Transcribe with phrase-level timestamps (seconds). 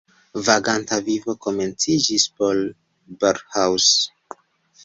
[0.45, 2.63] Vaganta vivo komenciĝis por
[3.25, 3.91] Borrhaus.